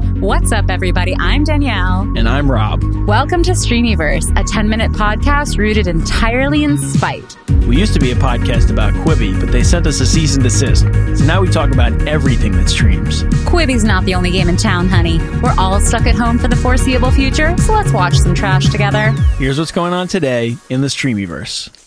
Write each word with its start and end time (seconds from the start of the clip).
What's 0.00 0.50
up, 0.50 0.70
everybody? 0.70 1.14
I'm 1.18 1.44
Danielle. 1.44 2.02
And 2.16 2.26
I'm 2.26 2.50
Rob. 2.50 2.82
Welcome 3.06 3.42
to 3.42 3.50
Streamyverse, 3.52 4.34
a 4.38 4.44
10 4.44 4.68
minute 4.68 4.92
podcast 4.92 5.58
rooted 5.58 5.86
entirely 5.86 6.64
in 6.64 6.78
spite. 6.78 7.36
We 7.66 7.78
used 7.78 7.92
to 7.94 8.00
be 8.00 8.10
a 8.10 8.14
podcast 8.14 8.70
about 8.70 8.94
Quibi, 8.94 9.38
but 9.38 9.52
they 9.52 9.62
sent 9.62 9.86
us 9.86 10.00
a 10.00 10.06
cease 10.06 10.34
and 10.34 10.42
desist. 10.42 10.84
So 11.18 11.24
now 11.26 11.42
we 11.42 11.48
talk 11.48 11.70
about 11.70 11.92
everything 12.08 12.52
that 12.52 12.70
streams. 12.70 13.24
Quibi's 13.44 13.84
not 13.84 14.04
the 14.06 14.14
only 14.14 14.30
game 14.30 14.48
in 14.48 14.56
town, 14.56 14.88
honey. 14.88 15.18
We're 15.42 15.54
all 15.58 15.80
stuck 15.80 16.06
at 16.06 16.14
home 16.14 16.38
for 16.38 16.48
the 16.48 16.56
foreseeable 16.56 17.10
future, 17.10 17.56
so 17.58 17.74
let's 17.74 17.92
watch 17.92 18.14
some 18.14 18.34
trash 18.34 18.70
together. 18.70 19.10
Here's 19.38 19.58
what's 19.58 19.72
going 19.72 19.92
on 19.92 20.08
today 20.08 20.56
in 20.70 20.80
the 20.80 20.88
Streamyverse. 20.88 21.79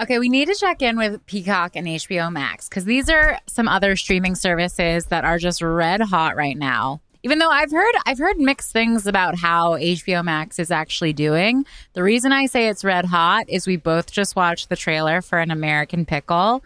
Okay, 0.00 0.18
we 0.18 0.30
need 0.30 0.48
to 0.48 0.54
check 0.54 0.80
in 0.80 0.96
with 0.96 1.24
Peacock 1.26 1.76
and 1.76 1.86
HBO 1.86 2.32
Max 2.32 2.70
because 2.70 2.86
these 2.86 3.10
are 3.10 3.38
some 3.46 3.68
other 3.68 3.96
streaming 3.96 4.34
services 4.34 5.04
that 5.06 5.26
are 5.26 5.36
just 5.36 5.60
red 5.60 6.00
hot 6.00 6.36
right 6.36 6.56
now. 6.56 7.02
Even 7.22 7.38
though 7.38 7.50
I've 7.50 7.70
heard 7.70 7.94
I've 8.06 8.18
heard 8.18 8.38
mixed 8.38 8.72
things 8.72 9.06
about 9.06 9.36
how 9.36 9.72
HBO 9.72 10.24
Max 10.24 10.58
is 10.58 10.70
actually 10.70 11.12
doing. 11.12 11.66
The 11.92 12.02
reason 12.02 12.32
I 12.32 12.46
say 12.46 12.68
it's 12.68 12.82
red 12.82 13.04
hot 13.04 13.44
is 13.46 13.66
we 13.66 13.76
both 13.76 14.10
just 14.10 14.34
watched 14.34 14.70
the 14.70 14.76
trailer 14.76 15.20
for 15.20 15.38
An 15.38 15.50
American 15.50 16.06
Pickle 16.06 16.64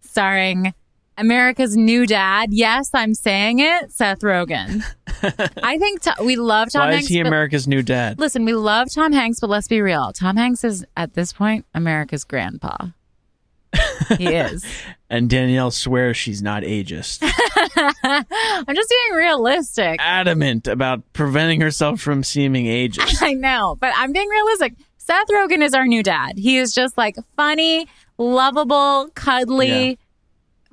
starring 0.00 0.74
America's 1.16 1.76
new 1.76 2.06
dad. 2.06 2.48
Yes, 2.52 2.90
I'm 2.92 3.14
saying 3.14 3.60
it, 3.60 3.92
Seth 3.92 4.18
Rogen. 4.20 4.82
I 5.62 5.78
think 5.78 6.02
t- 6.02 6.10
we 6.22 6.36
love 6.36 6.70
Tom 6.72 6.82
Why 6.86 6.92
Hanks. 6.92 7.04
is 7.04 7.08
he 7.10 7.20
America's 7.20 7.66
new 7.68 7.82
dad? 7.82 8.18
Listen, 8.18 8.44
we 8.44 8.54
love 8.54 8.88
Tom 8.92 9.12
Hanks, 9.12 9.40
but 9.40 9.50
let's 9.50 9.68
be 9.68 9.80
real. 9.80 10.12
Tom 10.12 10.36
Hanks 10.36 10.64
is 10.64 10.84
at 10.96 11.14
this 11.14 11.32
point 11.32 11.66
America's 11.74 12.24
grandpa. 12.24 12.76
He 14.18 14.26
is. 14.28 14.64
And 15.10 15.28
Danielle 15.30 15.70
swears 15.70 16.16
she's 16.16 16.42
not 16.42 16.62
ageist. 16.62 17.18
I'm 17.66 18.74
just 18.74 18.88
being 18.90 19.16
realistic. 19.16 19.96
Adamant 20.00 20.68
about 20.68 21.02
preventing 21.12 21.60
herself 21.60 22.00
from 22.00 22.22
seeming 22.22 22.66
ageist. 22.66 23.22
I 23.22 23.32
know, 23.32 23.76
but 23.80 23.92
I'm 23.96 24.12
being 24.12 24.28
realistic. 24.28 24.74
Seth 24.98 25.26
Rogen 25.28 25.62
is 25.62 25.74
our 25.74 25.86
new 25.86 26.02
dad. 26.02 26.38
He 26.38 26.58
is 26.58 26.74
just 26.74 26.96
like 26.98 27.16
funny, 27.36 27.88
lovable, 28.18 29.08
cuddly. 29.14 29.88
Yeah. 29.90 29.94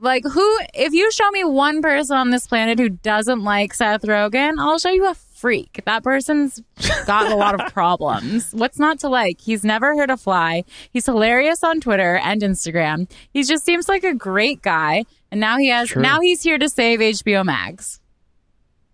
Like 0.02 0.24
who 0.26 0.60
if 0.74 0.94
you 0.94 1.12
show 1.12 1.30
me 1.32 1.44
one 1.44 1.82
person 1.82 2.18
on 2.18 2.32
this 2.32 2.48
planet 2.48 2.80
who 2.80 2.90
doesn't 2.90 3.44
like 3.44 3.74
Seth 3.74 4.02
Rogen, 4.02 4.56
I'll 4.60 4.80
show 4.80 4.90
you 4.90 5.08
a 5.08 5.14
freak. 5.14 5.82
That 5.86 6.04
person's 6.04 6.62
got 7.06 7.32
a 7.32 7.36
lot 7.36 7.60
of 7.60 7.72
problems. 7.74 8.52
What's 8.52 8.80
not 8.80 9.00
to 9.00 9.10
like? 9.10 9.40
He's 9.40 9.64
never 9.64 9.96
hurt 9.96 10.10
a 10.10 10.18
fly. 10.18 10.64
He's 10.92 11.06
hilarious 11.06 11.64
on 11.64 11.80
Twitter 11.82 12.18
and 12.18 12.42
Instagram. 12.42 13.10
He 13.32 13.44
just 13.44 13.64
seems 13.64 13.88
like 13.88 14.04
a 14.04 14.14
great 14.16 14.62
guy. 14.62 15.04
And 15.32 15.40
now 15.40 15.58
he 15.58 15.70
has 15.70 15.90
True. 15.90 16.02
now 16.02 16.20
he's 16.20 16.42
here 16.44 16.58
to 16.58 16.68
save 16.68 17.00
HBO 17.00 17.46
Max. 17.46 18.00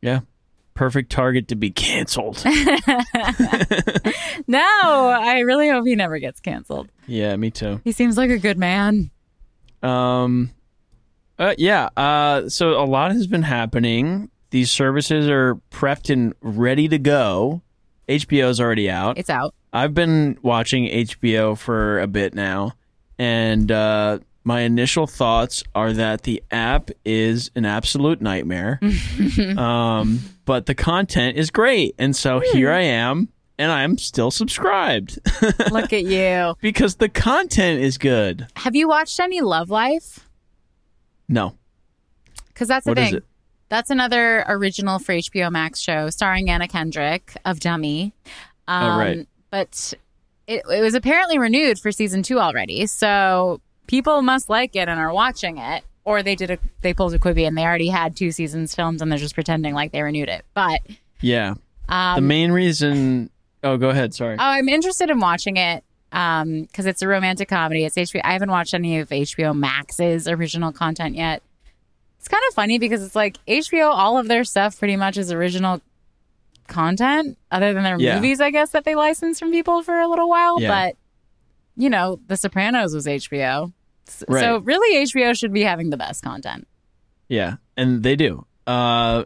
Yeah. 0.02 0.20
Perfect 0.74 1.10
target 1.12 1.48
to 1.48 1.56
be 1.56 1.72
canceled. 1.72 2.44
No, 4.48 4.60
I 4.62 5.40
really 5.40 5.68
hope 5.70 5.86
he 5.86 5.96
never 5.96 6.20
gets 6.20 6.40
canceled. 6.40 6.90
yeah, 7.08 7.36
me 7.36 7.50
too. 7.52 7.82
He 7.84 7.92
seems 7.92 8.18
like 8.18 8.30
a 8.30 8.38
good 8.38 8.58
man. 8.58 9.10
Um, 9.84 10.52
uh, 11.40 11.56
yeah. 11.58 11.90
Uh, 11.96 12.50
so 12.50 12.82
a 12.82 12.86
lot 12.86 13.12
has 13.12 13.28
been 13.28 13.44
happening. 13.44 14.30
These 14.50 14.72
services 14.72 15.28
are 15.28 15.56
prepped 15.72 16.10
and 16.12 16.34
ready 16.42 16.88
to 16.88 16.98
go. 16.98 17.62
HBO's 18.08 18.62
already 18.62 18.90
out. 18.90 19.18
It's 19.18 19.30
out. 19.30 19.54
I've 19.74 19.94
been 19.94 20.38
watching 20.42 20.86
HBO 20.86 21.58
for 21.58 22.00
a 22.00 22.08
bit 22.08 22.34
now, 22.34 22.72
and 23.20 23.70
uh, 23.72 24.20
my 24.44 24.62
initial 24.62 25.08
thoughts 25.08 25.62
are 25.76 25.92
that 25.92 26.22
the 26.22 26.42
app 26.50 26.90
is 27.04 27.52
an 27.54 27.66
absolute 27.66 28.22
nightmare. 28.22 28.80
um, 29.58 30.22
but 30.46 30.66
the 30.68 30.74
content 30.74 31.38
is 31.38 31.52
great, 31.52 31.96
and 32.00 32.16
so 32.16 32.40
here 32.40 32.72
I 32.72 32.82
am, 32.82 33.28
and 33.60 33.72
I'm 33.72 33.98
still 33.98 34.32
subscribed 34.32 35.20
Look 35.70 35.92
at 35.92 36.06
you. 36.06 36.56
because 36.62 36.96
the 36.96 37.10
content 37.10 37.82
is 37.82 37.98
good. 37.98 38.48
Have 38.56 38.76
you 38.76 38.88
watched 38.88 39.20
any 39.20 39.42
Love 39.42 39.70
Life? 39.70 40.27
No, 41.30 41.56
Because 42.48 42.68
that's 42.68 42.86
the 42.86 42.92
What 42.92 43.00
is 43.00 43.06
thing. 43.10 43.18
it? 43.18 43.24
That's 43.70 43.90
another 43.90 44.46
original 44.48 44.98
for 44.98 45.14
HBO 45.14 45.52
Max 45.52 45.80
show 45.82 46.10
starring 46.10 46.50
Anna 46.50 46.68
Kendrick 46.68 47.36
of 47.44 47.60
Dummy. 47.60 48.14
Um, 48.68 48.84
Oh, 48.84 48.98
right. 48.98 49.28
But 49.52 49.94
it, 50.48 50.64
it 50.72 50.82
was 50.82 50.94
apparently 50.94 51.38
renewed 51.38 51.78
for 51.80 51.92
season 51.92 52.24
two 52.24 52.40
already. 52.40 52.86
So 52.88 53.60
people 53.88 54.22
must 54.22 54.50
like 54.50 54.76
it 54.76 54.88
and 54.88 55.00
are 55.00 55.12
watching 55.14 55.58
it. 55.58 55.84
Or 56.06 56.24
they 56.24 56.36
did 56.36 56.50
a 56.52 56.58
they 56.82 56.94
pulled 56.94 57.14
a 57.14 57.20
Quibi 57.20 57.46
and 57.46 57.58
they 57.58 57.64
already 57.66 57.90
had 57.90 58.16
two 58.16 58.32
seasons 58.32 58.74
filmed 58.74 59.02
and 59.02 59.12
they're 59.12 59.20
just 59.20 59.34
pretending 59.36 59.74
like 59.74 59.92
they 59.92 60.02
renewed 60.02 60.30
it. 60.30 60.46
But 60.54 60.80
yeah. 61.20 61.56
the 61.90 61.94
um, 61.94 62.28
main 62.28 62.54
reason. 62.54 63.30
Oh, 63.64 63.76
go 63.76 63.90
ahead. 63.90 64.14
Sorry. 64.14 64.36
Oh, 64.36 64.42
I'm 64.42 64.70
interested 64.70 65.10
in 65.10 65.20
watching 65.20 65.58
it 65.58 65.84
because 66.10 66.86
it's 66.86 67.02
a 67.02 67.08
romantic 67.08 67.50
comedy. 67.50 67.86
It's 67.86 67.96
HBO. 67.96 68.22
I 68.24 68.34
haven't 68.34 68.50
watched 68.52 68.74
any 68.74 69.00
of 69.00 69.10
HBO 69.10 69.56
Max's 69.56 70.28
original 70.28 70.72
content 70.72 71.16
yet. 71.16 71.42
It's 72.20 72.28
kind 72.28 72.42
of 72.50 72.54
funny 72.56 72.80
because 72.80 73.04
it's 73.04 73.16
like 73.16 73.38
HBO, 73.48 73.90
all 73.92 74.18
of 74.18 74.28
their 74.28 74.44
stuff 74.44 74.78
pretty 74.80 74.96
much 74.96 75.18
is 75.18 75.32
original 75.32 75.82
content, 76.68 77.38
other 77.52 77.74
than 77.74 77.84
their 77.84 78.00
Yeah. 78.00 78.16
movies, 78.16 78.42
I 78.42 78.52
guess, 78.52 78.72
that 78.72 78.84
they 78.84 78.96
license 78.96 79.40
from 79.40 79.52
people 79.52 79.84
for 79.84 80.00
a 80.00 80.08
little 80.08 80.28
while. 80.30 80.62
Yeah. 80.62 80.68
But, 80.70 80.96
you 81.82 81.90
know, 81.90 82.20
The 82.28 82.36
Sopranos 82.38 82.94
was 82.94 83.06
HBO. 83.08 83.72
Right. 84.28 84.42
So 84.42 84.58
really, 84.60 85.04
HBO 85.06 85.34
should 85.38 85.54
be 85.54 85.64
having 85.64 85.90
the 85.90 85.98
best 85.98 86.24
content. 86.24 86.68
Yeah, 87.30 87.56
and 87.76 88.04
they 88.04 88.16
do. 88.16 88.46
Uh, 88.66 89.26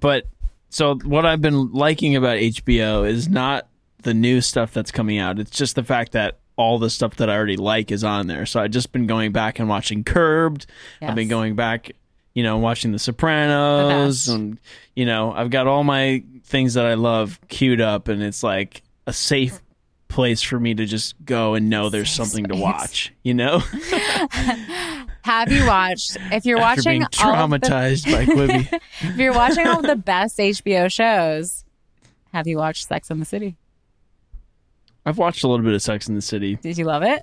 but 0.00 0.26
so 0.70 0.96
what 1.04 1.26
I've 1.26 1.40
been 1.42 1.70
liking 1.72 2.16
about 2.16 2.38
HBO 2.38 3.06
is 3.08 3.28
not 3.28 3.66
the 4.02 4.14
new 4.14 4.40
stuff 4.40 4.72
that's 4.72 4.90
coming 4.90 5.18
out. 5.18 5.38
It's 5.38 5.50
just 5.50 5.74
the 5.76 5.82
fact 5.84 6.12
that 6.12 6.38
all 6.56 6.78
the 6.78 6.90
stuff 6.90 7.16
that 7.16 7.30
I 7.30 7.36
already 7.36 7.56
like 7.56 7.90
is 7.90 8.04
on 8.04 8.26
there. 8.26 8.44
So 8.46 8.60
I've 8.60 8.70
just 8.70 8.92
been 8.92 9.06
going 9.06 9.32
back 9.32 9.58
and 9.58 9.68
watching 9.68 10.04
Curbed. 10.04 10.66
I've 11.00 11.14
been 11.14 11.28
going 11.28 11.54
back, 11.56 11.92
you 12.34 12.42
know, 12.42 12.58
watching 12.58 12.92
The 12.92 12.96
The 12.96 13.00
Sopranos, 13.00 14.26
best. 14.26 14.28
and 14.36 14.58
you 14.94 15.06
know, 15.06 15.32
I've 15.32 15.50
got 15.50 15.66
all 15.66 15.82
my 15.84 16.22
things 16.44 16.74
that 16.74 16.84
I 16.86 16.94
love 16.94 17.40
queued 17.48 17.80
up, 17.80 18.08
and 18.08 18.22
it's 18.22 18.42
like 18.42 18.82
a 19.06 19.12
safe 19.12 19.60
place 20.08 20.42
for 20.42 20.60
me 20.60 20.74
to 20.74 20.84
just 20.84 21.14
go 21.24 21.54
and 21.54 21.70
know 21.70 21.88
there's 21.88 22.10
Safe 22.10 22.26
something 22.26 22.44
to 22.48 22.54
watch. 22.56 23.12
You 23.22 23.32
know, 23.34 23.62
Have 25.24 25.50
you 25.52 25.64
watched? 25.66 26.16
If 26.30 26.44
you're 26.44 26.58
after 26.58 26.82
watching 26.82 27.02
all 27.02 27.08
the- 27.08 27.58
traumatized 27.58 28.04
by 28.12 28.26
Quibi. 28.26 28.80
if 29.00 29.16
you're 29.16 29.32
watching 29.32 29.66
all 29.66 29.78
of 29.78 29.86
the 29.86 29.96
best 29.96 30.36
HBO 30.38 30.90
shows, 30.92 31.64
have 32.32 32.46
you 32.46 32.58
watched 32.58 32.88
Sex 32.88 33.10
in 33.10 33.20
the 33.20 33.24
City? 33.24 33.56
I've 35.04 35.18
watched 35.18 35.44
a 35.44 35.48
little 35.48 35.64
bit 35.64 35.74
of 35.74 35.82
Sex 35.82 36.08
in 36.08 36.14
the 36.14 36.22
City. 36.22 36.56
Did 36.56 36.78
you 36.78 36.84
love 36.84 37.02
it? 37.02 37.22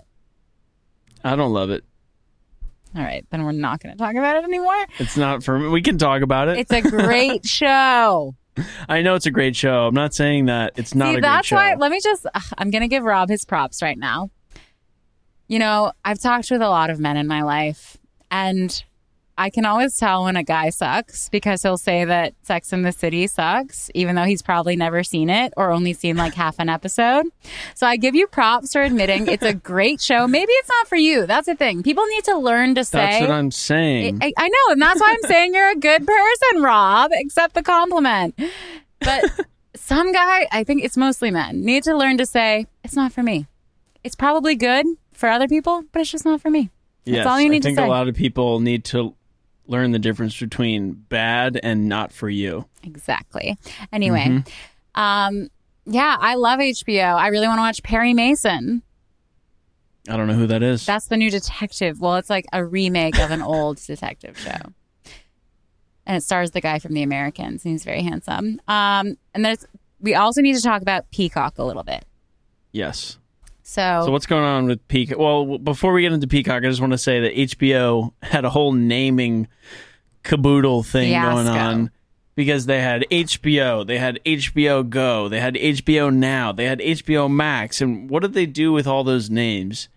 I 1.24 1.36
don't 1.36 1.54
love 1.54 1.70
it. 1.70 1.84
All 2.96 3.04
right, 3.04 3.26
then 3.30 3.44
we're 3.44 3.52
not 3.52 3.82
going 3.82 3.96
to 3.96 3.98
talk 3.98 4.16
about 4.16 4.38
it 4.38 4.44
anymore. 4.44 4.86
It's 4.98 5.16
not 5.16 5.44
for 5.44 5.60
me. 5.60 5.68
We 5.68 5.82
can 5.82 5.98
talk 5.98 6.22
about 6.24 6.48
it. 6.48 6.58
It's 6.58 6.72
a 6.72 6.82
great 6.82 7.46
show. 7.46 8.36
I 8.90 9.02
know 9.04 9.16
it's 9.16 9.28
a 9.28 9.32
great 9.32 9.56
show. 9.56 9.86
I'm 9.88 9.94
not 9.94 10.14
saying 10.14 10.46
that 10.48 10.74
it's 10.76 10.96
not 10.96 11.06
See, 11.06 11.10
a 11.10 11.14
great 11.16 11.22
that's 11.22 11.48
show. 11.48 11.56
why. 11.56 11.76
Let 11.76 11.92
me 11.92 12.00
just. 12.04 12.26
ugh, 12.34 12.42
I'm 12.58 12.72
going 12.72 12.82
to 12.82 12.88
give 12.88 13.04
Rob 13.04 13.30
his 13.30 13.46
props 13.46 13.82
right 13.82 13.98
now. 13.98 14.32
You 15.48 15.60
know, 15.60 15.94
I've 16.04 16.20
talked 16.20 16.50
with 16.52 16.62
a 16.62 16.68
lot 16.70 16.90
of 16.90 17.00
men 17.00 17.16
in 17.16 17.28
my 17.28 17.44
life, 17.44 17.98
and 18.32 18.84
I 19.40 19.50
can 19.50 19.64
always 19.64 19.96
tell 19.96 20.26
when 20.26 20.36
a 20.36 20.44
guy 20.44 20.70
sucks 20.70 21.30
because 21.30 21.64
he'll 21.64 21.78
say 21.78 22.04
that 22.04 22.34
Sex 22.42 22.74
in 22.74 22.82
the 22.82 22.92
City 22.92 23.26
sucks, 23.26 23.90
even 23.96 24.18
though 24.18 24.26
he's 24.26 24.42
probably 24.42 24.76
never 24.76 25.02
seen 25.02 25.30
it 25.30 25.54
or 25.56 25.72
only 25.72 25.94
seen 25.94 26.18
like 26.18 26.34
half 26.34 26.60
an 26.60 26.68
episode. 26.68 27.26
So 27.74 27.88
I 27.88 27.96
give 27.96 28.16
you 28.16 28.28
props 28.28 28.74
for 28.74 28.82
admitting 28.82 29.28
it's 29.30 29.46
a 29.46 29.54
great 29.54 30.02
show. 30.02 30.28
Maybe 30.28 30.52
it's 30.52 30.68
not 30.68 30.90
for 30.90 30.98
you. 30.98 31.26
That's 31.26 31.46
the 31.46 31.56
thing. 31.56 31.84
People 31.84 32.06
need 32.08 32.26
to 32.26 32.38
learn 32.38 32.76
to 32.76 32.84
say. 32.84 32.98
that's 32.98 33.22
what 33.22 33.32
I'm 33.32 33.50
saying. 33.50 34.20
I, 34.22 34.34
I 34.38 34.50
know, 34.50 34.74
and 34.74 34.82
that's 34.82 35.00
why 35.00 35.10
I'm 35.10 35.30
saying 35.30 35.56
you're 35.56 35.72
a 35.72 35.76
good 35.78 36.06
person, 36.06 36.62
Rob. 36.62 37.12
Accept 37.14 37.54
the 37.54 37.64
compliment. 37.64 38.38
But 39.00 39.24
some 39.74 40.12
guy, 40.12 40.48
I 40.52 40.66
think 40.66 40.84
it's 40.84 40.98
mostly 40.98 41.32
men, 41.32 41.64
need 41.64 41.84
to 41.84 41.96
learn 41.96 42.18
to 42.18 42.26
say 42.26 42.68
it's 42.84 42.98
not 42.98 43.14
for 43.14 43.24
me. 43.24 43.48
It's 44.04 44.16
probably 44.16 44.56
good 44.56 44.86
for 45.14 45.30
other 45.30 45.48
people, 45.48 45.86
but 45.94 46.02
it's 46.02 46.12
just 46.12 46.26
not 46.26 46.42
for 46.42 46.50
me. 46.50 46.72
That's 47.06 47.16
yes, 47.16 47.26
all 47.26 47.40
you 47.40 47.50
need 47.50 47.64
I 47.64 47.70
think 47.70 47.78
to 47.78 47.84
say. 47.84 47.88
a 47.88 47.90
lot 47.90 48.10
of 48.10 48.16
people 48.16 48.60
need 48.60 48.84
to 48.86 49.16
learn 49.70 49.92
the 49.92 50.00
difference 50.00 50.38
between 50.40 50.92
bad 50.94 51.60
and 51.64 51.88
not 51.88 52.12
for 52.12 52.28
you. 52.30 52.66
Exactly. 52.84 53.58
Anyway, 53.94 54.26
Mm-hmm. 54.26 55.00
um, 55.02 55.50
yeah, 55.86 56.18
I 56.20 56.36
love 56.36 56.60
HBO. 56.60 57.16
I 57.16 57.28
really 57.28 57.48
want 57.48 57.58
to 57.60 57.62
watch 57.62 57.82
Perry 57.84 58.14
Mason. 58.14 58.82
I 60.10 60.18
don't 60.18 60.28
know 60.28 60.34
who 60.34 60.48
that 60.48 60.64
is. 60.64 60.86
That's 60.86 61.08
the 61.08 61.18
new 61.18 61.30
detective. 61.30 62.00
Well, 62.02 62.16
it's 62.16 62.30
like 62.30 62.46
a 62.54 62.64
remake 62.66 63.20
of 63.20 63.32
an 63.32 63.42
old 63.42 63.78
detective 63.86 64.38
show. 64.38 64.58
And 66.06 66.18
it 66.18 66.22
stars 66.24 66.52
the 66.52 66.62
guy 66.62 66.80
from 66.80 66.94
The 66.94 67.04
Americans, 67.04 67.64
and 67.66 67.72
he's 67.74 67.84
very 67.84 68.02
handsome. 68.02 68.60
Um, 68.68 69.18
and 69.36 69.46
there's 69.46 69.66
we 70.02 70.16
also 70.16 70.42
need 70.42 70.56
to 70.56 70.62
talk 70.62 70.82
about 70.82 71.12
Peacock 71.12 71.58
a 71.60 71.64
little 71.64 71.84
bit. 71.84 72.06
yes. 72.72 73.18
So, 73.70 74.02
So 74.06 74.12
what's 74.12 74.26
going 74.26 74.44
on 74.44 74.66
with 74.66 74.88
Peacock? 74.88 75.20
Well, 75.20 75.60
before 75.60 75.94
we 75.94 76.02
get 76.02 76.12
into 76.12 76.26
Peacock, 76.26 76.64
I 76.64 76.70
just 76.70 76.82
want 76.82 76.92
to 76.94 76.98
say 76.98 77.20
that 77.20 77.36
HBO 77.36 78.14
had 78.24 78.44
a 78.44 78.50
whole 78.50 78.72
naming 78.72 79.48
caboodle 80.24 80.82
thing 80.82 81.12
going 81.12 81.48
on 81.48 81.92
because 82.34 82.66
they 82.66 82.82
had 82.82 83.06
HBO, 83.12 83.86
they 83.86 84.00
had 84.00 84.20
HBO 84.26 84.90
Go, 84.90 85.30
they 85.30 85.40
had 85.40 85.54
HBO 85.54 86.12
Now, 86.12 86.52
they 86.52 86.66
had 86.66 86.80
HBO 86.80 87.32
Max, 87.32 87.80
and 87.80 88.10
what 88.10 88.24
did 88.24 88.34
they 88.34 88.48
do 88.48 88.74
with 88.74 88.88
all 88.88 89.04
those 89.04 89.30
names? 89.30 89.88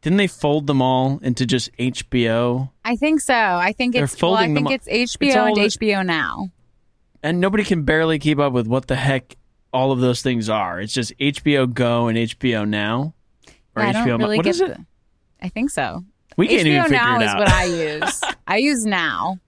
Didn't 0.00 0.16
they 0.16 0.26
fold 0.26 0.66
them 0.66 0.80
all 0.80 1.18
into 1.22 1.44
just 1.44 1.70
HBO? 1.76 2.70
I 2.82 2.96
think 2.96 3.20
so. 3.20 3.34
I 3.34 3.72
think 3.72 3.92
They're 3.92 4.04
it's 4.04 4.22
well, 4.22 4.36
I 4.36 4.46
think 4.46 4.70
it's 4.70 4.88
HBO 4.88 5.54
It's 5.54 5.76
and 5.76 5.82
HBO 5.82 6.06
now. 6.06 6.48
And 7.22 7.42
nobody 7.42 7.62
can 7.62 7.82
barely 7.82 8.18
keep 8.18 8.38
up 8.38 8.54
with 8.54 8.66
what 8.66 8.86
the 8.86 8.96
heck 8.96 9.36
all 9.76 9.92
of 9.92 10.00
those 10.00 10.22
things 10.22 10.48
are. 10.48 10.80
It's 10.80 10.92
just 10.92 11.12
HBO 11.18 11.72
Go 11.72 12.08
and 12.08 12.16
HBO 12.18 12.66
Now. 12.68 13.14
Or 13.76 13.82
I 13.82 13.92
HBO 13.92 14.06
don't 14.06 14.20
really 14.20 14.36
what 14.38 14.44
get 14.44 14.60
it? 14.60 14.68
the- 14.76 14.86
I 15.42 15.48
think 15.50 15.70
so. 15.70 16.04
We 16.36 16.48
can't 16.48 16.62
HBO 16.66 16.70
even 16.70 16.82
figure 16.84 16.96
now 16.98 17.20
it 17.20 17.22
is 17.24 17.28
out. 17.30 17.38
what 17.38 17.48
I 17.52 17.64
use. 17.64 18.20
I 18.46 18.56
use 18.56 18.86
now. 18.86 19.38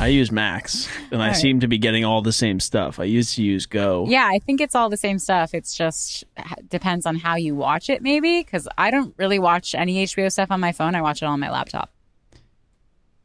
I 0.00 0.08
use 0.08 0.30
Max, 0.30 0.86
and 1.10 1.22
I 1.22 1.28
Right. 1.28 1.36
seem 1.36 1.60
to 1.60 1.66
be 1.66 1.78
getting 1.78 2.04
all 2.04 2.20
the 2.22 2.32
same 2.32 2.60
stuff. 2.60 3.00
I 3.00 3.04
used 3.04 3.34
to 3.36 3.42
use 3.42 3.66
Go. 3.66 4.04
Yeah, 4.08 4.28
I 4.30 4.38
think 4.38 4.60
it's 4.60 4.74
all 4.74 4.88
the 4.90 4.96
same 4.98 5.18
stuff. 5.18 5.54
It's 5.54 5.74
just 5.76 6.24
depends 6.68 7.06
on 7.06 7.16
how 7.16 7.36
you 7.36 7.54
watch 7.56 7.88
it, 7.88 8.02
maybe. 8.02 8.40
Because 8.42 8.68
I 8.76 8.90
don't 8.90 9.14
really 9.16 9.38
watch 9.38 9.74
any 9.74 10.04
HBO 10.04 10.30
stuff 10.30 10.50
on 10.50 10.60
my 10.60 10.72
phone. 10.72 10.94
I 10.94 11.00
watch 11.02 11.22
it 11.22 11.24
all 11.26 11.32
on 11.32 11.40
my 11.40 11.50
laptop. 11.50 11.90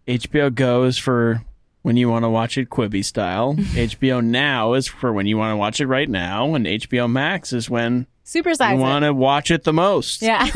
HBO 0.07 0.53
Go 0.53 0.83
is 0.83 0.97
for 0.97 1.43
when 1.83 1.95
you 1.97 2.09
want 2.09 2.23
to 2.25 2.29
watch 2.29 2.57
it 2.57 2.69
Quibi 2.69 3.05
style. 3.05 3.53
HBO 3.57 4.23
Now 4.23 4.73
is 4.73 4.87
for 4.87 5.13
when 5.13 5.25
you 5.27 5.37
want 5.37 5.51
to 5.53 5.57
watch 5.57 5.79
it 5.79 5.85
right 5.87 6.09
now, 6.09 6.55
and 6.55 6.65
HBO 6.65 7.09
Max 7.09 7.53
is 7.53 7.69
when 7.69 8.07
Supersize 8.25 8.73
you 8.75 8.79
want 8.81 9.03
to 9.05 9.13
watch 9.13 9.51
it 9.51 9.63
the 9.65 9.73
most. 9.73 10.21
Yeah. 10.21 10.47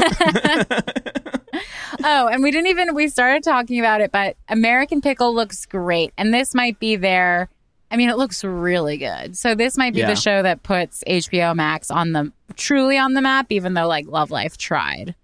oh, 2.03 2.27
and 2.27 2.41
we 2.43 2.51
didn't 2.51 2.67
even 2.67 2.93
we 2.95 3.07
started 3.07 3.43
talking 3.43 3.79
about 3.79 4.01
it, 4.01 4.11
but 4.11 4.37
American 4.49 5.01
Pickle 5.01 5.33
looks 5.33 5.65
great, 5.65 6.13
and 6.17 6.33
this 6.33 6.53
might 6.55 6.79
be 6.79 6.95
their. 6.95 7.49
I 7.89 7.95
mean, 7.95 8.09
it 8.09 8.17
looks 8.17 8.43
really 8.43 8.97
good. 8.97 9.37
So 9.37 9.55
this 9.55 9.77
might 9.77 9.93
be 9.93 9.99
Yeah. 10.01 10.07
the 10.09 10.15
show 10.17 10.43
that 10.43 10.61
puts 10.61 11.05
HBO 11.07 11.55
Max 11.55 11.89
on 11.89 12.11
the 12.11 12.33
truly 12.57 12.97
on 12.97 13.13
the 13.13 13.21
map, 13.21 13.47
even 13.49 13.75
though 13.75 13.87
like 13.87 14.07
Love 14.07 14.29
Life 14.29 14.57
tried. 14.57 15.15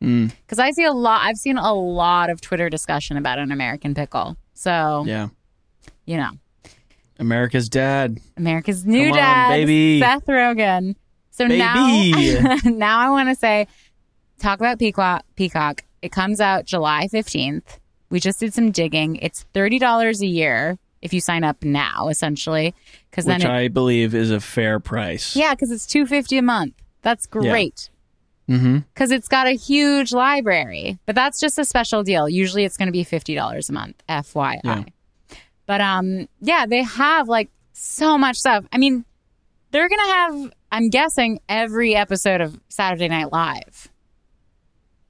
Mm, 0.00 0.32
Because 0.46 0.58
I 0.60 0.70
see 0.70 0.84
a 0.84 0.92
lot. 0.92 1.22
I've 1.24 1.36
seen 1.36 1.58
a 1.58 1.74
lot 1.74 2.30
of 2.30 2.40
Twitter 2.40 2.68
discussion 2.68 3.16
about 3.16 3.38
an 3.40 3.50
American 3.50 3.92
Pickle. 3.94 4.36
So 4.54 5.02
yeah. 5.06 5.28
You 6.06 6.16
know, 6.16 6.30
America's 7.18 7.68
dad. 7.68 8.18
America's 8.36 8.84
new 8.84 9.04
Come 9.04 9.12
on, 9.12 9.18
dad, 9.18 9.48
baby. 9.50 10.00
Seth 10.00 10.26
Rogen. 10.26 10.96
So 11.30 11.48
Baby. 11.48 12.38
now, 12.40 12.56
now 12.64 12.98
I 12.98 13.10
want 13.10 13.28
to 13.30 13.34
say, 13.34 13.66
talk 14.38 14.58
about 14.58 14.78
Peacock. 14.78 15.24
Peacock. 15.36 15.84
It 16.02 16.12
comes 16.12 16.40
out 16.40 16.64
July 16.66 17.08
fifteenth. 17.08 17.78
We 18.10 18.20
just 18.20 18.40
did 18.40 18.52
some 18.52 18.70
digging. 18.70 19.16
It's 19.16 19.44
thirty 19.54 19.78
dollars 19.78 20.20
a 20.20 20.26
year 20.26 20.78
if 21.00 21.12
you 21.12 21.20
sign 21.20 21.44
up 21.44 21.64
now, 21.64 22.08
essentially. 22.08 22.74
Because 23.10 23.24
then, 23.24 23.38
Which 23.38 23.44
it, 23.44 23.50
I 23.50 23.68
believe 23.68 24.14
is 24.14 24.30
a 24.30 24.40
fair 24.40 24.78
price. 24.80 25.34
yeah, 25.36 25.54
because 25.54 25.70
it's 25.70 25.86
two 25.86 26.06
fifty 26.06 26.38
a 26.38 26.42
month. 26.42 26.74
That's 27.02 27.26
great. 27.26 27.88
Mm-hmm. 28.50 28.78
Because 28.92 29.10
it's 29.12 29.28
got 29.28 29.46
a 29.46 29.52
huge 29.52 30.12
library, 30.12 30.98
but 31.06 31.14
that's 31.14 31.40
just 31.40 31.58
a 31.58 31.64
special 31.64 32.02
deal. 32.02 32.28
Usually, 32.28 32.64
it's 32.64 32.76
going 32.76 32.88
to 32.88 32.92
be 32.92 33.04
fifty 33.04 33.34
dollars 33.34 33.70
a 33.70 33.72
month. 33.72 34.02
FYI. 34.08 34.60
Yeah. 34.64 34.84
But 35.72 35.80
um, 35.80 36.28
yeah, 36.42 36.66
they 36.66 36.82
have 36.82 37.30
like 37.30 37.48
so 37.72 38.18
much 38.18 38.36
stuff. 38.36 38.66
I 38.74 38.76
mean, 38.76 39.06
they're 39.70 39.88
gonna 39.88 40.02
have. 40.12 40.52
I'm 40.70 40.90
guessing 40.90 41.40
every 41.48 41.94
episode 41.96 42.42
of 42.42 42.60
Saturday 42.68 43.08
Night 43.08 43.32
Live. 43.32 43.88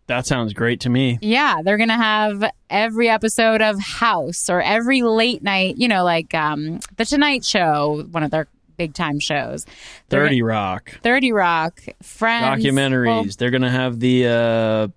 That 0.06 0.24
sounds 0.24 0.52
great 0.52 0.78
to 0.82 0.88
me. 0.88 1.18
Yeah, 1.20 1.62
they're 1.64 1.78
gonna 1.78 1.96
have 1.96 2.48
every 2.70 3.08
episode 3.08 3.60
of 3.60 3.80
House 3.80 4.48
or 4.48 4.62
every 4.62 5.02
late 5.02 5.42
night. 5.42 5.78
You 5.78 5.88
know, 5.88 6.04
like 6.04 6.32
um, 6.32 6.78
the 6.96 7.04
Tonight 7.06 7.44
Show, 7.44 8.06
one 8.12 8.22
of 8.22 8.30
their 8.30 8.46
big 8.76 8.94
time 8.94 9.18
shows. 9.18 9.66
They're- 10.10 10.26
30 10.26 10.42
Rock. 10.42 10.92
30 11.02 11.32
Rock, 11.32 11.80
Friends, 12.04 12.64
documentaries. 12.64 13.06
well, 13.06 13.24
They're 13.36 13.50
gonna 13.50 13.68
have 13.68 13.98
the 13.98 14.26
uh 14.28 14.88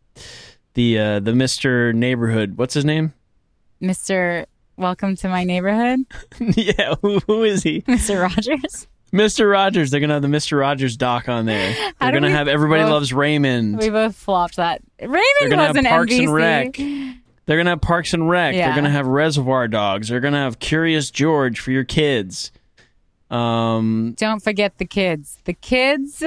the 0.75 0.99
uh 0.99 1.19
the 1.21 1.31
Mr. 1.31 1.91
Neighborhood. 1.91 2.55
What's 2.55 2.75
his 2.75 2.85
name? 2.85 3.13
Mr. 3.81 4.45
Welcome 4.77 5.15
to 5.17 5.29
my 5.29 5.45
neighborhood, 5.45 6.01
yeah, 6.39 6.95
who, 7.01 7.19
who 7.27 7.43
is 7.43 7.63
he? 7.63 7.81
Mr. 7.83 8.21
Rogers. 8.21 8.87
Mr. 9.13 9.49
Rogers. 9.49 9.89
They're 9.91 10.01
gonna 10.01 10.13
have 10.15 10.21
the 10.21 10.27
Mr. 10.27 10.59
Rogers 10.59 10.97
doc 10.97 11.29
on 11.29 11.45
there. 11.45 11.73
They're 12.01 12.11
gonna 12.11 12.27
we 12.27 12.33
have 12.33 12.49
Everybody 12.49 12.83
both- 12.83 12.91
Loves 12.91 13.13
Raymond. 13.13 13.77
We 13.77 13.89
both 13.89 14.15
flopped 14.17 14.57
that. 14.57 14.81
Raymond 14.99 15.21
They're 15.39 15.49
gonna 15.49 15.61
have 15.67 15.75
was 15.75 15.85
an 15.85 15.89
Parks 15.89 16.11
NBC. 16.13 16.19
and 16.23 16.33
Rec. 16.33 17.15
They're 17.45 17.57
gonna 17.57 17.69
have 17.69 17.81
Parks 17.81 18.13
and 18.13 18.29
Rec. 18.29 18.55
Yeah. 18.55 18.65
They're 18.67 18.75
gonna 18.75 18.89
have 18.89 19.07
Reservoir 19.07 19.69
Dogs. 19.69 20.09
They're 20.09 20.19
gonna 20.19 20.43
have 20.43 20.59
Curious 20.59 21.09
George 21.11 21.61
for 21.61 21.71
your 21.71 21.85
kids. 21.85 22.51
Um, 23.29 24.13
Don't 24.17 24.43
forget 24.43 24.77
the 24.77 24.85
kids. 24.85 25.37
The 25.45 25.53
kids. 25.53 26.21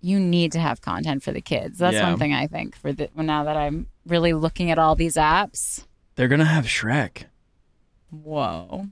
You 0.00 0.18
need 0.20 0.52
to 0.52 0.58
have 0.60 0.80
content 0.80 1.22
for 1.22 1.32
the 1.32 1.40
kids. 1.42 1.78
That's 1.78 1.94
Yeah. 1.96 2.08
one 2.08 2.18
thing 2.18 2.32
I 2.32 2.46
think 2.46 2.76
for 2.76 2.92
the 2.92 3.10
now 3.16 3.44
that 3.44 3.56
I'm 3.56 3.88
really 4.06 4.32
looking 4.32 4.70
at 4.70 4.78
all 4.78 4.94
these 4.94 5.16
apps. 5.16 5.84
They're 6.16 6.28
gonna 6.28 6.44
have 6.44 6.64
Shrek. 6.64 7.24
Whoa. 8.10 8.86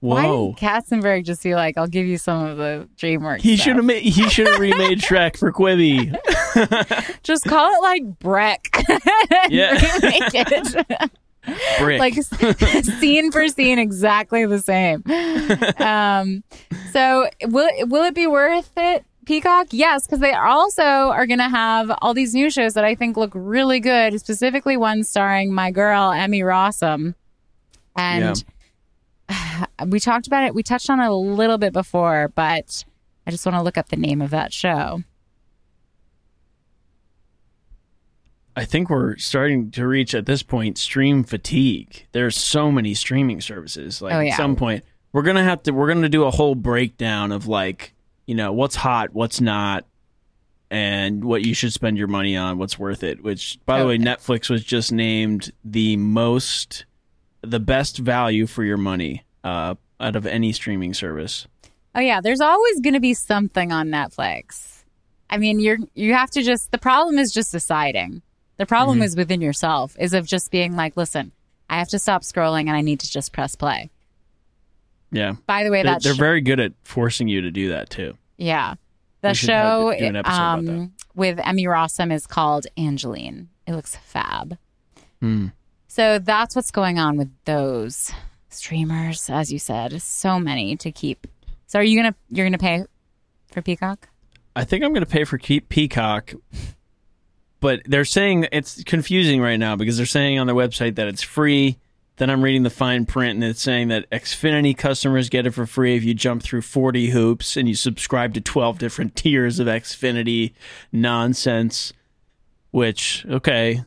Why 0.00 0.26
Whoa. 0.26 0.52
did 0.52 0.58
Katzenberg 0.58 1.24
just 1.24 1.42
be 1.42 1.54
like, 1.54 1.78
I'll 1.78 1.86
give 1.86 2.06
you 2.06 2.18
some 2.18 2.44
of 2.44 2.58
the 2.58 2.88
DreamWorks? 2.96 3.40
He 3.40 3.56
should 3.56 3.76
have 3.76 3.84
made. 3.84 4.02
He 4.02 4.28
should 4.28 4.46
have 4.46 4.58
remade 4.60 5.00
Shrek 5.00 5.38
for 5.38 5.50
Quibi. 5.50 6.14
just 7.22 7.44
call 7.44 7.72
it 7.74 7.80
like 7.82 8.18
Breck. 8.18 8.68
Yeah. 9.48 9.72
Remake 9.72 10.30
it. 10.34 11.10
Brick. 11.78 12.00
like 12.00 12.14
scene 13.00 13.30
for 13.30 13.46
scene 13.46 13.78
exactly 13.78 14.44
the 14.46 14.58
same 14.58 15.04
um 15.80 16.42
so 16.92 17.28
will 17.44 17.70
will 17.86 18.02
it 18.02 18.14
be 18.16 18.26
worth 18.26 18.72
it 18.76 19.04
peacock 19.26 19.66
yes 19.70 20.06
because 20.06 20.20
they 20.20 20.32
also 20.32 20.82
are 20.82 21.26
going 21.26 21.38
to 21.38 21.48
have 21.48 21.90
all 22.00 22.14
these 22.14 22.32
new 22.32 22.48
shows 22.48 22.74
that 22.74 22.84
i 22.84 22.94
think 22.94 23.16
look 23.16 23.32
really 23.34 23.80
good 23.80 24.18
specifically 24.18 24.76
one 24.76 25.04
starring 25.04 25.52
my 25.52 25.70
girl 25.70 26.10
emmy 26.12 26.40
rossum 26.40 27.14
and 27.96 28.44
we 29.86 30.00
talked 30.00 30.26
about 30.26 30.44
it 30.44 30.54
we 30.54 30.62
touched 30.62 30.88
on 30.88 31.00
it 31.00 31.06
a 31.06 31.14
little 31.14 31.58
bit 31.58 31.72
before 31.72 32.28
but 32.34 32.84
i 33.26 33.30
just 33.30 33.44
want 33.44 33.56
to 33.56 33.62
look 33.62 33.76
up 33.76 33.88
the 33.88 33.96
name 33.96 34.22
of 34.22 34.30
that 34.30 34.52
show 34.52 35.02
I 38.58 38.64
think 38.64 38.88
we're 38.88 39.18
starting 39.18 39.70
to 39.72 39.86
reach 39.86 40.14
at 40.14 40.24
this 40.24 40.42
point 40.42 40.78
stream 40.78 41.24
fatigue. 41.24 42.06
There's 42.12 42.38
so 42.38 42.72
many 42.72 42.94
streaming 42.94 43.42
services. 43.42 44.00
Like 44.00 44.14
Oh, 44.14 44.20
at 44.20 44.34
some 44.34 44.56
point, 44.56 44.82
we're 45.12 45.22
gonna 45.22 45.44
have 45.44 45.62
to. 45.64 45.72
We're 45.72 45.88
gonna 45.88 46.08
do 46.08 46.24
a 46.24 46.30
whole 46.30 46.54
breakdown 46.54 47.32
of 47.32 47.46
like, 47.46 47.92
you 48.26 48.34
know, 48.34 48.52
what's 48.52 48.76
hot, 48.76 49.10
what's 49.14 49.40
not, 49.40 49.84
and 50.70 51.24
what 51.24 51.42
you 51.44 51.54
should 51.54 51.72
spend 51.72 51.96
your 51.96 52.08
money 52.08 52.36
on, 52.36 52.58
what's 52.58 52.78
worth 52.78 53.02
it. 53.04 53.22
Which, 53.22 53.58
by 53.66 53.78
the 53.80 53.86
way, 53.86 53.94
Okay. 53.94 54.02
Netflix 54.04 54.50
was 54.50 54.64
just 54.64 54.92
named 54.92 55.52
the 55.64 55.96
most, 55.96 56.84
the 57.42 57.60
best 57.60 57.98
value 57.98 58.46
for 58.46 58.64
your 58.64 58.76
money 58.76 59.24
uh, 59.44 59.76
out 60.00 60.16
of 60.16 60.26
any 60.26 60.52
streaming 60.52 60.92
service. 60.92 61.46
Oh 61.94 62.00
yeah, 62.00 62.20
there's 62.20 62.40
always 62.40 62.80
going 62.80 62.94
to 62.94 63.00
be 63.00 63.14
something 63.14 63.72
on 63.72 63.88
Netflix. 63.88 64.82
I 65.30 65.38
mean, 65.38 65.60
you're 65.60 65.78
you 65.94 66.12
have 66.14 66.30
to 66.32 66.42
just 66.42 66.70
the 66.72 66.78
problem 66.78 67.18
is 67.18 67.32
just 67.32 67.52
deciding. 67.52 68.22
The 68.58 68.66
problem 68.66 68.98
Mm-hmm. 68.98 69.04
is 69.04 69.16
within 69.16 69.40
yourself 69.40 69.96
is 69.98 70.12
of 70.14 70.26
just 70.26 70.50
being 70.50 70.76
like, 70.76 70.96
listen, 70.96 71.32
I 71.70 71.78
have 71.78 71.88
to 71.88 71.98
stop 71.98 72.22
scrolling 72.22 72.62
and 72.68 72.70
I 72.76 72.80
need 72.80 73.00
to 73.00 73.10
just 73.10 73.32
press 73.32 73.54
play. 73.54 73.90
Yeah, 75.12 75.34
By 75.46 75.64
the 75.64 75.70
way, 75.70 75.82
they're, 75.82 75.92
that 75.94 76.02
they're 76.02 76.14
sh- 76.14 76.18
very 76.18 76.40
good 76.40 76.60
at 76.60 76.72
forcing 76.82 77.28
you 77.28 77.42
to 77.42 77.50
do 77.50 77.68
that 77.70 77.90
too. 77.90 78.16
yeah, 78.36 78.74
the 79.22 79.28
We 79.28 79.34
should 79.34 79.50
have 79.50 79.64
show 79.80 79.92
to 79.92 79.98
do 79.98 80.04
an 80.06 80.16
episode 80.16 80.34
about 80.34 80.64
that. 80.64 80.72
um, 80.72 80.92
with 81.14 81.38
Emmy 81.44 81.64
Rossum 81.64 82.12
is 82.12 82.26
called 82.26 82.66
Angelyne. 82.76 83.48
It 83.66 83.72
looks 83.74 83.96
fab. 83.96 84.58
Hmm. 85.20 85.46
So 85.88 86.18
that's 86.18 86.54
what's 86.54 86.70
going 86.70 86.98
on 86.98 87.16
with 87.16 87.30
those 87.46 88.12
streamers, 88.50 89.30
as 89.30 89.52
you 89.52 89.58
said, 89.58 90.00
so 90.02 90.38
many 90.38 90.76
to 90.76 90.92
keep. 90.92 91.26
So 91.66 91.78
are 91.78 91.82
you 91.82 91.98
gonna 91.98 92.14
you're 92.28 92.46
gonna 92.46 92.58
pay 92.58 92.84
for 93.52 93.62
Peacock? 93.62 94.08
I 94.54 94.64
think 94.64 94.84
I'm 94.84 94.92
going 94.92 95.04
to 95.04 95.10
pay 95.10 95.24
for 95.24 95.36
Keep 95.36 95.68
Peacock, 95.68 96.32
but 97.60 97.82
they're 97.84 98.06
saying 98.06 98.46
it's 98.52 98.82
confusing 98.84 99.40
right 99.40 99.58
now 99.58 99.76
because 99.76 99.98
they're 99.98 100.06
saying 100.06 100.38
on 100.38 100.46
their 100.46 100.56
website 100.56 100.94
that 100.96 101.08
it's 101.08 101.20
free. 101.22 101.78
Then 102.16 102.30
I'm 102.30 102.42
reading 102.42 102.62
the 102.62 102.70
fine 102.70 103.04
print 103.04 103.34
and 103.34 103.44
it's 103.44 103.60
saying 103.60 103.88
that 103.88 104.08
Xfinity 104.10 104.76
customers 104.76 105.28
get 105.28 105.46
it 105.46 105.50
for 105.50 105.66
free 105.66 105.96
if 105.96 106.04
you 106.04 106.14
jump 106.14 106.42
through 106.42 106.62
40 106.62 107.10
hoops 107.10 107.56
and 107.56 107.68
you 107.68 107.74
subscribe 107.74 108.32
to 108.34 108.40
12 108.40 108.78
different 108.78 109.16
tiers 109.16 109.58
of 109.58 109.66
Xfinity 109.66 110.52
nonsense. 110.92 111.92
Which 112.70 113.24
okay, 113.28 113.82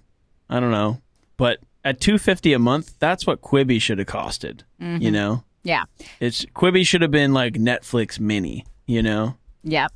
I 0.49 0.59
don't 0.59 0.71
know, 0.71 1.01
but 1.37 1.59
at 1.83 1.99
250 2.01 2.53
a 2.53 2.59
month, 2.59 2.95
that's 2.99 3.27
what 3.27 3.41
Quibi 3.41 3.79
should 3.81 3.99
have 3.99 4.07
costed. 4.07 4.61
You 4.79 4.85
mm-hmm. 4.85 5.11
know, 5.11 5.43
Yeah. 5.63 5.83
it's 6.19 6.45
Quibi 6.45 6.85
should 6.85 7.01
have 7.01 7.11
been 7.11 7.33
like 7.33 7.53
Netflix 7.53 8.19
Mini. 8.19 8.65
You 8.87 9.03
know. 9.03 9.35
Yep. 9.63 9.91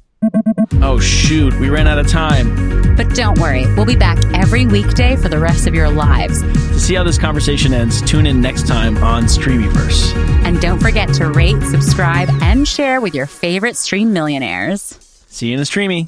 Oh 0.81 0.99
shoot, 0.99 1.53
we 1.59 1.69
ran 1.69 1.87
out 1.87 1.97
of 1.97 2.07
time. 2.07 2.72
But 2.95 3.15
don't 3.15 3.39
worry, 3.39 3.65
we'll 3.75 3.85
be 3.85 3.95
back 3.95 4.17
every 4.33 4.65
weekday 4.65 5.15
for 5.15 5.29
the 5.29 5.39
rest 5.39 5.67
of 5.67 5.73
your 5.73 5.89
lives. 5.89 6.41
To 6.41 6.79
see 6.79 6.95
how 6.95 7.03
this 7.03 7.17
conversation 7.17 7.73
ends, 7.73 8.01
tune 8.01 8.25
in 8.25 8.41
next 8.41 8.67
time 8.67 8.97
on 9.03 9.25
Streamyverse. 9.25 10.15
And 10.45 10.59
don't 10.61 10.79
forget 10.79 11.13
to 11.15 11.29
rate, 11.29 11.61
subscribe, 11.63 12.29
and 12.41 12.67
share 12.67 13.01
with 13.01 13.15
your 13.15 13.25
favorite 13.25 13.75
stream 13.75 14.13
millionaires. 14.13 14.97
See 15.27 15.47
you 15.47 15.53
in 15.53 15.59
the 15.59 15.65
Streamy. 15.65 16.07